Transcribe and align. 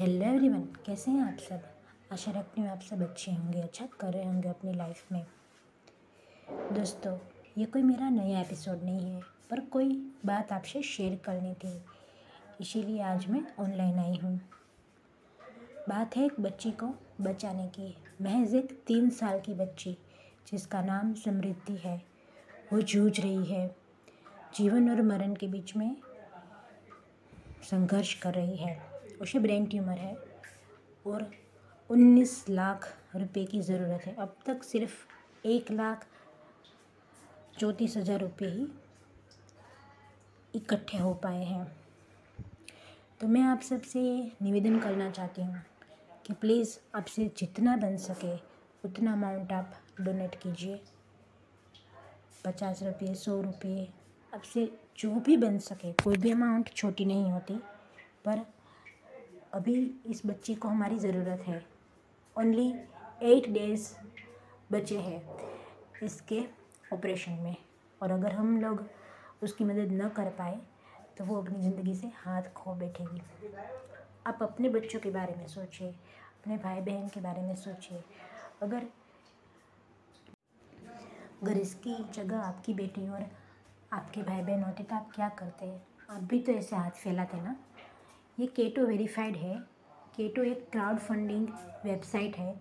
Hello 0.00 0.24
everyone, 0.24 0.60
कैसे 0.60 1.10
हैं 1.10 1.32
आप 1.32 1.38
सब? 1.38 1.62
आशा 2.12 2.30
रखती 2.30 2.60
हूँ 2.60 2.70
आप 2.70 2.80
सब 2.80 3.02
अच्छे 3.02 3.32
होंगे 3.32 3.60
अच्छा 3.60 3.86
कर 3.86 4.12
रहे 4.12 4.24
होंगे 4.24 4.48
अपनी 4.48 4.74
लाइफ 4.74 5.12
में। 5.12 5.26
दोस्तों, 6.50 7.18
ये 7.58 7.64
कोई 7.64 7.82
मेरा 7.82 8.08
नया 8.08 8.40
एपिसोड 8.40 8.82
नहीं 8.82 9.10
है, 9.10 9.22
पर 9.50 9.60
कोई 9.60 10.12
बात 10.26 10.52
आपसे 10.52 10.82
शेयर 10.82 11.16
करनी 11.16 11.54
थी। 11.54 11.82
इसीलिए 12.60 13.02
आज 13.02 13.26
मैं 13.26 13.46
ऑनलाइन 13.58 13.98
आई 13.98 14.16
हूँ। 14.16 14.40
बात 15.88 16.16
है 16.16 16.24
एक 16.26 16.40
बच्ची 16.40 16.70
को 16.70 16.94
बचाने 17.20 17.66
की। 17.66 17.96
महज 18.22 18.54
एक 18.54 18.84
तीन 18.86 19.10
साल 19.10 19.40
की 19.40 19.54
बच्ची, 19.54 19.98
जिसका 20.52 20.82
नाम 20.82 21.14
समृद्धि 21.14 21.76
है। 21.76 22.02
वो 22.72 22.80
जूझ 22.80 23.20
रही 23.20 23.44
है। 23.44 23.76
जीवन 24.54 24.90
और 24.90 25.02
मरण 25.02 25.34
के 25.34 25.46
बीच 25.46 25.76
में 25.76 25.96
संघर्ष 27.62 28.14
कर 28.14 28.34
रही 28.34 28.56
है। 28.56 28.97
उसे 29.20 29.38
ब्रेन 29.38 29.66
ट्यूमर 29.66 29.98
है 29.98 30.16
और 31.06 31.30
उन्नीस 31.90 32.44
लाख 32.48 32.92
रुपए 33.16 33.44
की 33.44 33.60
ज़रूरत 33.62 34.06
है। 34.06 34.14
अब 34.14 34.36
तक 34.46 34.62
सिर्फ़ 34.62 35.46
एक 35.46 35.70
लाख 35.70 36.06
चौंतीस 37.58 37.96
हज़ार 37.96 38.20
रुपये 38.20 38.48
ही 38.48 38.66
इकट्ठे 40.54 40.98
हो 40.98 41.12
पाए 41.14 41.44
हैं। 41.44 41.66
तो 43.20 43.28
मैं 43.28 43.42
आप 43.42 43.60
सबसे 43.60 44.00
निवेदन 44.42 44.78
करना 44.80 45.10
चाहती 45.10 45.42
हूँ 45.42 45.62
कि 46.26 46.32
प्लीज़ 46.34 46.76
आपसे 46.94 47.30
जितना 47.38 47.76
बन 47.76 47.96
सके 47.98 48.34
उतना 48.84 49.12
अमाउंट 49.12 49.52
आप 49.52 49.74
डोनेट 50.00 50.34
कीजिए। 50.34 50.80
पचास 52.44 52.82
रुपये 52.82 53.14
सौ 53.14 53.40
रुपये 53.42 53.88
आपसे 54.32 54.64
जो 54.98 55.10
भी 55.20 55.36
बन 55.36 55.58
सके, 55.60 55.92
कोई 55.94 56.16
भी 56.16 56.30
अमाउंट 56.32 56.72
छोटी 56.72 57.04
नहीं 57.04 57.30
होती, 57.32 57.54
पर 58.24 58.44
अभी 59.58 59.74
इस 60.06 60.20
बच्ची 60.26 60.54
को 60.54 60.68
हमारी 60.68 60.98
ज़रूरत 60.98 61.40
है। 61.46 61.62
ओनली 62.36 62.68
एट 63.24 63.48
डेज़ 63.52 63.88
बचे 64.72 64.98
हैं 64.98 65.22
इसके 66.04 66.40
ऑपरेशन 66.92 67.32
में। 67.34 67.56
और 68.00 68.10
अगर 68.10 68.32
हम 68.32 68.60
लोग 68.60 68.84
उसकी 69.42 69.64
मदद 69.64 69.92
न 69.92 70.08
कर 70.08 70.28
पाए 70.38 70.58
तो 71.18 71.24
वो 71.24 71.40
अपनी 71.42 71.60
ज़िंदगी 71.60 71.94
से 71.94 72.10
हाथ 72.16 72.42
खो 72.56 72.74
बैठेगी। 72.74 73.22
आप 74.26 74.42
अपने 74.42 74.68
बच्चों 74.68 75.00
के 75.00 75.10
बारे 75.10 75.34
में 75.34 75.46
सोचिए, 75.48 75.88
अपने 75.88 76.56
भाई 76.58 76.80
बहन 76.82 77.08
के 77.08 77.20
बारे 77.20 77.42
में 77.42 77.54
सोचिए। 77.56 78.02
अगर 78.62 78.86
अगर 81.42 81.56
इसकी 81.58 81.96
जगह 82.14 82.38
आपकी 82.38 82.74
बेटी 82.74 83.08
और 83.08 83.26
आपके 83.92 84.22
भाई 84.22 84.42
बहन 84.42 84.62
होते 84.62 84.82
तो 84.84 84.96
आप 84.96 85.10
क्या 85.14 85.28
करते? 85.38 85.72
आप 86.10 86.22
भी 86.22 86.38
तो 86.40 86.52
ऐसे 86.52 86.76
हाथ 86.76 86.90
फैलाते 87.02 87.40
ना। 87.40 87.56
ये 88.38 88.46
केटो 88.46 88.84
वेरीफाइड 88.86 89.36
है। 89.36 89.54
केटो 90.16 90.42
एक 90.42 90.68
क्राउड 90.72 90.98
फंडिंग 90.98 91.48
वेबसाइट 91.84 92.36
है, 92.36 92.54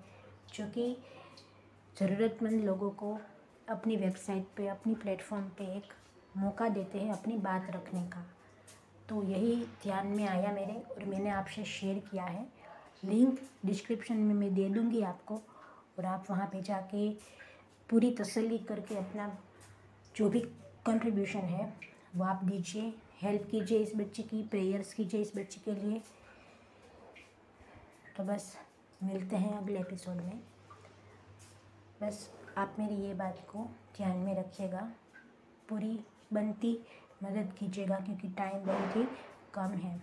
जो 0.56 0.66
कि 0.67 0.95
ज़रूरतमंद 2.00 2.64
लोगों 2.64 2.89
को 2.92 3.17
अपनी 3.69 3.95
वेबसाइट 3.95 4.47
पे, 4.58 4.67
अपनी 4.67 4.95
प्लेटफॉर्म 4.95 5.44
पे 5.58 5.64
एक 5.78 5.94
मौका 6.38 6.69
देते 6.69 7.00
हैं 7.00 7.11
अपनी 7.14 7.38
बात 7.38 7.67
रखने 7.72 8.02
का। 8.08 8.25
तो 9.09 9.23
यही 9.23 9.56
ध्यान 9.84 10.08
में 10.08 10.28
आया 10.28 10.52
मेरे 10.52 10.73
और 10.73 11.06
मैंने 11.06 11.30
आपसे 11.30 11.64
शेयर 11.66 12.00
किया 12.12 12.23
है। 12.23 12.47
लिंक 13.06 13.39
डिस्क्रिप्शन 13.66 14.17
में 14.17 14.34
मैं 14.36 14.53
दे 14.53 14.69
दूँगी 14.69 15.02
आपको 15.03 15.36
और 16.00 16.06
आप 16.06 16.25
वहाँ 16.30 16.47
पे 16.47 16.62
जाके 16.62 17.09
पूरी 17.89 18.12
तसल्ली 18.12 18.58
करके 18.58 18.97
अपना 18.97 19.38
जो 20.16 20.30
भी 20.30 20.39
कंट्रीब्यूशन 20.86 21.39
है, 21.39 21.73
वो 22.16 22.23
आप 22.23 22.44
दीजिए। 22.44 22.94
हेल्प 23.22 23.48
कीजिए 23.52 23.80
इस 23.80 23.96
बच्चे 23.96 24.23
की, 24.23 24.44
प्रेयर्स 24.44 24.94
कीजिए 24.94 25.22
इस 25.22 25.32
बच्चे 25.38 25.62
के 25.66 25.73
लिए। 25.73 26.02
तो 28.18 28.24
बस, 28.24 28.58
मिलते 29.04 29.36
हैं 29.36 29.58
अगले 29.58 29.80
एपिसोड 29.80 30.16
में। 30.16 30.40
बस, 32.02 32.34
आप 32.58 32.76
मेरी 32.80 32.96
ये 32.96 33.14
बात 33.14 33.48
को 33.50 33.64
ध्यान 33.98 34.18
में 34.18 34.36
रखिएगा। 34.36 34.91
पूरी 35.69 36.00
बनती, 36.34 36.80
मदद 37.24 37.53
कीजिएगा, 37.59 38.00
क्योंकि 38.00 38.30
टाइम 38.30 38.66
बहुत 38.66 38.96
ही 38.96 39.03
कम 39.53 39.72
है। 39.72 40.02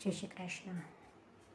जय 0.00 0.10
श्री 0.10 0.28
कृष्ण। 0.28 0.80